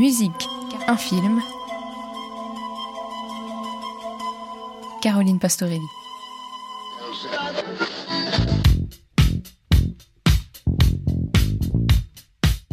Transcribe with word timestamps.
Musique, 0.00 0.48
un 0.86 0.96
film. 0.96 1.42
Caroline 5.02 5.38
Pastorelli. 5.38 5.78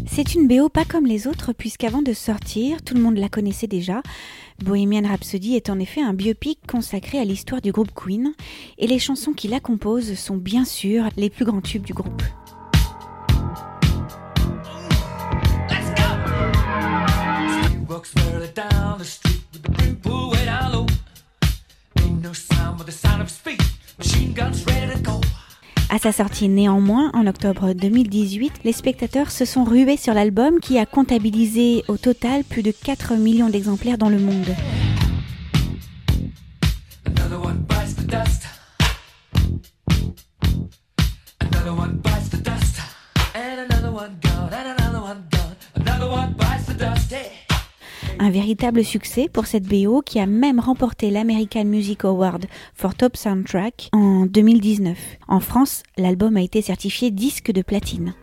C'est 0.05 0.35
une 0.35 0.47
BO 0.47 0.69
pas 0.69 0.85
comme 0.85 1.05
les 1.05 1.27
autres 1.27 1.51
puisqu'avant 1.51 2.01
de 2.01 2.13
sortir, 2.13 2.81
tout 2.81 2.93
le 2.93 3.01
monde 3.01 3.17
la 3.17 3.27
connaissait 3.27 3.67
déjà. 3.67 4.01
Bohemian 4.63 5.05
Rhapsody 5.05 5.57
est 5.57 5.69
en 5.69 5.79
effet 5.79 6.01
un 6.01 6.13
biopic 6.13 6.59
consacré 6.65 7.19
à 7.19 7.25
l'histoire 7.25 7.59
du 7.59 7.73
groupe 7.73 7.91
Queen 7.93 8.31
et 8.77 8.87
les 8.87 8.99
chansons 8.99 9.33
qui 9.33 9.49
la 9.49 9.59
composent 9.59 10.13
sont 10.13 10.37
bien 10.37 10.63
sûr 10.63 11.09
les 11.17 11.29
plus 11.29 11.43
grands 11.43 11.59
tubes 11.59 11.83
du 11.83 11.93
groupe. 11.93 12.23
À 25.89 25.99
sa 25.99 26.11
sortie 26.11 26.49
néanmoins, 26.49 27.11
en 27.13 27.27
octobre 27.27 27.71
2018, 27.71 28.59
les 28.65 28.73
spectateurs 28.73 29.31
se 29.31 29.45
sont 29.45 29.63
rués 29.63 29.95
sur 29.95 30.13
l'album 30.13 30.59
qui 30.59 30.77
a 30.77 30.85
comptabilisé 30.85 31.85
au 31.87 31.95
total 31.95 32.43
plus 32.43 32.61
de 32.61 32.71
4 32.71 33.15
millions 33.15 33.49
d'exemplaires 33.49 33.97
dans 33.97 34.09
le 34.09 34.19
monde. 34.19 34.53
Un 48.19 48.31
véritable 48.31 48.83
succès 48.83 49.29
pour 49.31 49.45
cette 49.45 49.67
BO 49.67 50.01
qui 50.01 50.19
a 50.19 50.25
même 50.25 50.59
remporté 50.59 51.11
l'American 51.11 51.65
Music 51.65 52.03
Award 52.03 52.45
for 52.73 52.95
Top 52.95 53.15
Soundtrack 53.15 53.89
en 53.93 54.25
2019. 54.25 54.97
En 55.27 55.39
France, 55.39 55.83
l'album 55.97 56.35
a 56.35 56.41
été 56.41 56.61
certifié 56.61 57.11
disque 57.11 57.51
de 57.51 57.61
platine. 57.61 58.15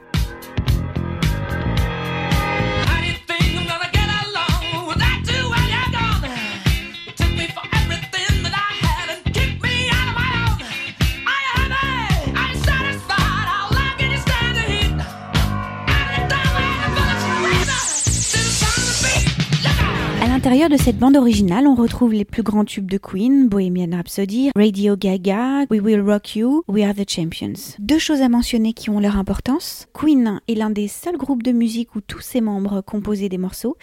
L'intérieur 20.45 20.69
de 20.69 20.77
cette 20.77 20.99
bande 20.99 21.17
originale, 21.17 21.67
on 21.67 21.75
retrouve 21.75 22.13
les 22.13 22.27
plus 22.27 22.43
grands 22.43 22.67
tubes 22.67 22.91
de 22.91 22.99
Queen, 22.99 23.49
Bohemian 23.49 23.97
Rhapsody, 23.97 24.51
Radio 24.55 24.95
Gaga, 24.95 25.65
We 25.71 25.81
Will 25.81 26.03
Rock 26.03 26.37
You, 26.37 26.63
We 26.69 26.85
Are 26.85 26.93
the 26.93 27.09
Champions. 27.09 27.77
Deux 27.79 27.99
choses 27.99 28.21
à 28.21 28.29
mentionner 28.29 28.75
qui 28.75 28.91
ont 28.91 29.01
leur 29.01 29.17
importance. 29.17 29.87
Queen 29.95 30.43
est 30.47 30.55
l'un 30.55 30.69
des 30.69 30.87
seuls 30.87 31.17
groupes 31.17 31.43
de 31.43 31.53
musique 31.53 31.95
où 31.95 32.03
tous 32.03 32.21
ses 32.21 32.43
membres 32.43 32.83
composaient 32.83 33.31
des 33.31 33.39
morceaux. 33.39 33.79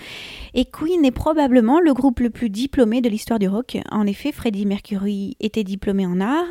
Et 0.53 0.65
Queen 0.65 1.03
est 1.03 1.09
probablement 1.09 1.79
le 1.79 1.95
groupe 1.95 2.19
le 2.19 2.29
plus 2.29 2.51
diplômé 2.51 3.01
de 3.01 3.09
l'histoire 3.09 3.39
du 3.39 3.47
rock. 3.47 3.79
En 3.89 4.05
effet, 4.05 4.31
Freddie 4.31 4.67
Mercury 4.67 5.37
était 5.39 5.63
diplômé 5.63 6.05
en 6.05 6.21
art. 6.21 6.45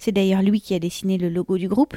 C'est 0.00 0.10
d'ailleurs 0.10 0.42
lui 0.42 0.60
qui 0.60 0.74
a 0.74 0.80
dessiné 0.80 1.18
le 1.18 1.28
logo 1.28 1.56
du 1.56 1.68
groupe. 1.68 1.94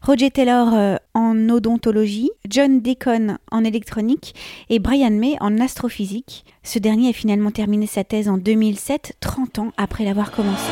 Roger 0.00 0.30
Taylor 0.30 0.72
euh, 0.72 0.96
en 1.14 1.48
odontologie, 1.48 2.30
John 2.48 2.80
Deacon 2.80 3.38
en 3.50 3.64
électronique 3.64 4.34
et 4.68 4.78
Brian 4.78 5.10
May 5.10 5.36
en 5.40 5.60
astrophysique. 5.60 6.44
Ce 6.62 6.78
dernier 6.78 7.10
a 7.10 7.12
finalement 7.12 7.50
terminé 7.50 7.86
sa 7.86 8.04
thèse 8.04 8.28
en 8.28 8.38
2007, 8.38 9.16
30 9.20 9.58
ans 9.60 9.72
après 9.76 10.04
l'avoir 10.04 10.30
commencé. 10.32 10.70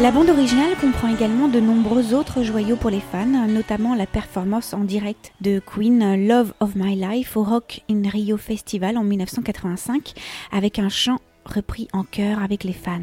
La 0.00 0.12
bande 0.12 0.30
originale 0.30 0.76
comprend 0.80 1.08
également 1.08 1.48
de 1.48 1.60
nombreux 1.60 2.14
autres 2.14 2.42
joyaux 2.42 2.76
pour 2.76 2.88
les 2.88 3.00
fans, 3.00 3.46
notamment 3.46 3.94
la 3.94 4.06
performance 4.06 4.72
en 4.72 4.84
direct 4.84 5.32
de 5.42 5.60
Queen 5.60 6.26
Love 6.26 6.54
of 6.60 6.74
My 6.74 6.96
Life 6.96 7.36
au 7.36 7.42
Rock 7.42 7.82
in 7.90 8.08
Rio 8.08 8.38
Festival 8.38 8.96
en 8.96 9.04
1985 9.04 10.14
avec 10.52 10.78
un 10.78 10.88
chant 10.88 11.18
repris 11.44 11.88
en 11.92 12.04
chœur 12.04 12.42
avec 12.42 12.64
les 12.64 12.72
fans. 12.72 13.00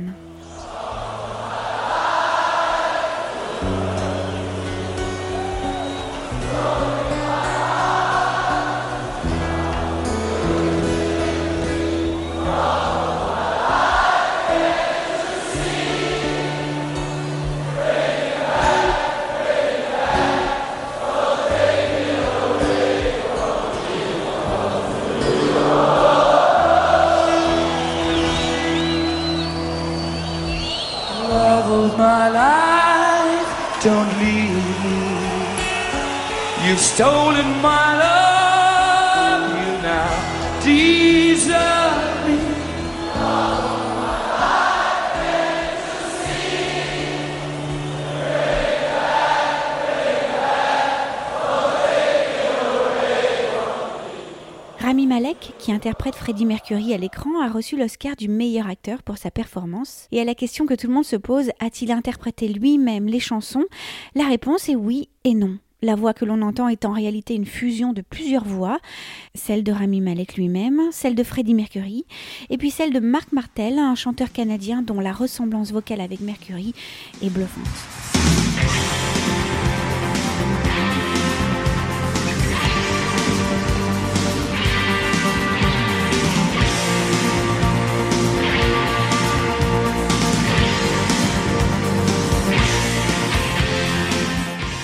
You've 36.65 36.79
stolen 36.79 37.61
my 37.61 37.97
love, 38.03 39.43
you 39.57 39.81
now 39.81 40.61
desert 40.63 42.16
Malek, 55.19 55.53
qui 55.57 55.71
interprète 55.71 56.13
Freddie 56.13 56.45
Mercury 56.45 56.93
à 56.93 56.97
l'écran, 56.99 57.41
a 57.41 57.49
reçu 57.49 57.75
l'Oscar 57.75 58.15
du 58.15 58.27
meilleur 58.27 58.67
acteur 58.67 59.01
pour 59.01 59.17
sa 59.17 59.31
performance. 59.31 60.07
Et 60.11 60.21
à 60.21 60.23
la 60.23 60.35
question 60.35 60.67
que 60.67 60.75
tout 60.75 60.85
le 60.85 60.93
monde 60.93 61.05
se 61.05 61.15
pose, 61.15 61.49
a-t-il 61.59 61.91
interprété 61.91 62.47
lui-même 62.47 63.07
les 63.07 63.19
chansons? 63.19 63.65
La 64.13 64.27
réponse 64.27 64.69
est 64.69 64.75
oui 64.75 65.09
et 65.23 65.33
non. 65.33 65.57
La 65.81 65.95
voix 65.95 66.13
que 66.13 66.23
l'on 66.23 66.43
entend 66.43 66.67
est 66.67 66.85
en 66.85 66.91
réalité 66.91 67.33
une 67.33 67.47
fusion 67.47 67.93
de 67.93 68.03
plusieurs 68.03 68.45
voix, 68.45 68.77
celle 69.33 69.63
de 69.63 69.71
Rami 69.71 70.01
Malek 70.01 70.35
lui-même, 70.35 70.83
celle 70.91 71.15
de 71.15 71.23
Freddie 71.23 71.55
Mercury, 71.55 72.05
et 72.51 72.59
puis 72.59 72.69
celle 72.69 72.93
de 72.93 72.99
Mark 72.99 73.31
Martel, 73.31 73.79
un 73.79 73.95
chanteur 73.95 74.31
canadien 74.31 74.83
dont 74.83 74.99
la 74.99 75.13
ressemblance 75.13 75.71
vocale 75.71 76.01
avec 76.01 76.19
Mercury 76.19 76.75
est 77.23 77.31
bluffante. 77.31 78.46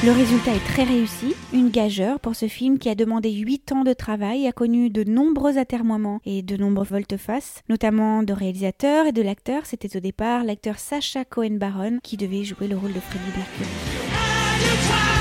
Le 0.05 0.11
résultat 0.11 0.53
est 0.53 0.65
très 0.65 0.83
réussi, 0.83 1.33
une 1.53 1.69
gageure 1.69 2.19
pour 2.19 2.35
ce 2.35 2.49
film 2.49 2.77
qui 2.77 2.89
a 2.89 2.95
demandé 2.95 3.31
8 3.31 3.71
ans 3.71 3.83
de 3.85 3.93
travail, 3.93 4.45
a 4.47 4.51
connu 4.51 4.89
de 4.89 5.05
nombreux 5.09 5.57
atermoiements 5.57 6.19
et 6.25 6.41
de 6.41 6.57
nombreux 6.57 6.83
volte-face, 6.83 7.61
notamment 7.69 8.21
de 8.21 8.33
réalisateurs 8.33 9.05
et 9.05 9.13
de 9.13 9.21
l'acteur. 9.21 9.65
C'était 9.65 9.95
au 9.95 10.01
départ 10.01 10.43
l'acteur 10.43 10.77
Sacha 10.77 11.23
Cohen-Baron 11.23 11.99
qui 12.03 12.17
devait 12.17 12.43
jouer 12.43 12.67
le 12.67 12.75
rôle 12.75 12.91
de 12.91 12.99
Freddie 12.99 13.31
Mercury. 13.37 15.12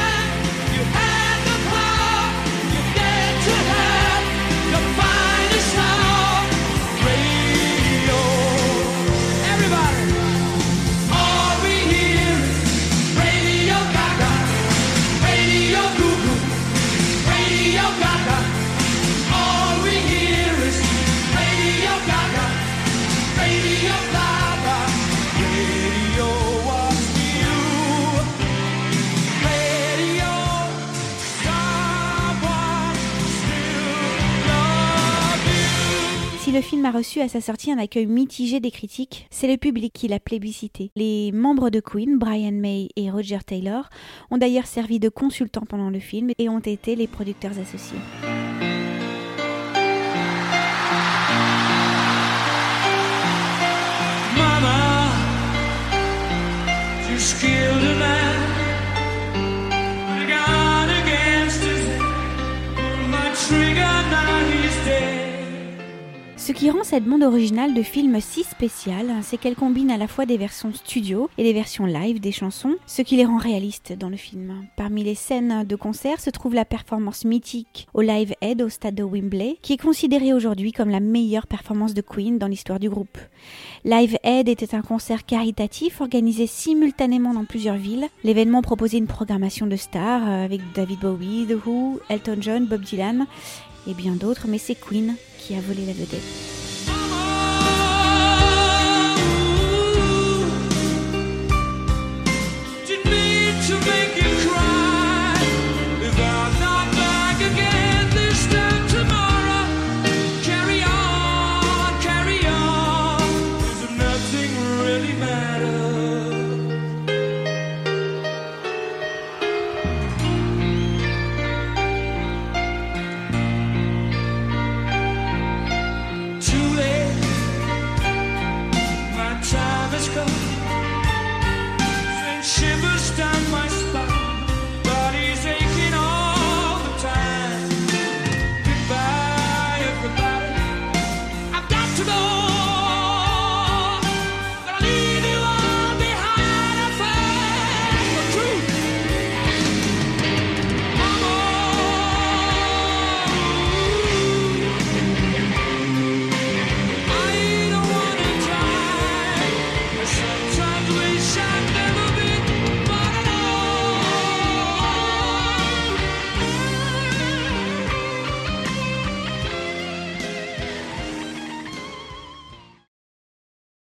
Le 36.53 36.61
film 36.61 36.85
a 36.85 36.91
reçu 36.91 37.23
à 37.23 37.29
sa 37.29 37.41
sortie 37.41 37.73
un 37.73 37.79
accueil 37.79 38.05
mitigé 38.05 38.61
des 38.61 38.71
critiques, 38.71 39.27
c'est 39.31 39.49
le 39.49 39.57
public 39.57 39.91
qui 39.91 40.07
l'a 40.07 40.21
plébiscité. 40.21 40.91
Les 40.97 41.33
membres 41.33 41.71
de 41.71 41.81
Queen, 41.81 42.19
Brian 42.19 42.53
May 42.53 42.91
et 42.95 43.11
Roger 43.11 43.39
Taylor, 43.39 43.89
ont 44.31 44.37
d'ailleurs 44.37 44.67
servi 44.67 45.01
de 45.01 45.09
consultants 45.09 45.65
pendant 45.67 45.89
le 45.89 45.99
film 45.99 46.31
et 46.37 46.51
ont 46.51 46.59
été 46.59 46.95
les 46.95 47.07
producteurs 47.07 47.59
associés. 47.59 47.99
Ce 66.45 66.51
qui 66.51 66.71
rend 66.71 66.83
cette 66.83 67.05
bande 67.05 67.23
originale 67.23 67.73
de 67.73 67.85
film 67.85 68.21
si 68.21 68.43
spéciale, 68.43 69.13
c'est 69.23 69.37
qu'elle 69.37 69.55
combine 69.55 69.93
à 69.93 69.97
la 69.97 70.09
fois 70.09 70.27
des 70.27 70.37
versions 70.37 70.73
studio 70.75 71.31
et 71.39 71.45
des 71.45 71.53
versions 71.53 71.87
live 71.87 72.19
des 72.19 72.33
chansons, 72.33 72.75
ce 72.85 73.01
qui 73.03 73.15
les 73.15 73.25
rend 73.25 73.37
réalistes 73.37 73.93
dans 73.97 74.09
le 74.09 74.17
film. 74.17 74.67
Parmi 74.77 75.05
les 75.05 75.15
scènes 75.15 75.63
de 75.63 75.77
concert 75.77 76.19
se 76.19 76.31
trouve 76.31 76.55
la 76.55 76.65
performance 76.65 77.25
mythique 77.25 77.87
au 77.95 78.01
Live 78.01 78.35
Aid 78.41 78.61
au 78.61 78.69
stade 78.69 78.97
de 78.97 79.05
Wembley, 79.05 79.59
qui 79.63 79.75
est 79.75 79.81
considérée 79.81 80.33
aujourd'hui 80.33 80.73
comme 80.73 80.91
la 80.91 80.99
meilleure 80.99 81.47
performance 81.47 81.95
de 81.95 82.03
Queen 82.03 82.39
dans 82.39 82.49
l'histoire 82.49 82.81
du 82.81 82.91
groupe. 82.91 83.19
Live 83.85 84.19
Aid 84.25 84.49
était 84.49 84.75
un 84.75 84.83
concert 84.83 85.25
caritatif 85.25 86.01
organisé 86.01 86.49
simultanément 86.49 87.35
dans 87.35 87.45
plusieurs 87.45 87.77
villes. 87.77 88.09
L'événement 88.25 88.63
proposait 88.63 88.99
une 88.99 89.07
programmation 89.07 89.69
de 89.69 89.77
stars 89.77 90.29
euh, 90.29 90.45
avec 90.45 90.61
David 90.75 90.99
Bowie, 90.99 91.47
The 91.49 91.65
Who, 91.65 92.01
Elton 92.09 92.39
John, 92.41 92.67
Bob 92.67 92.83
Dylan 92.83 93.29
et 93.87 93.95
bien 93.95 94.13
d'autres, 94.13 94.47
mais 94.49 94.59
c'est 94.59 94.75
Queen 94.75 95.17
qui 95.39 95.55
a 95.55 95.61
volé 95.61 95.87
la 95.87 95.93
vedette. 95.93 96.62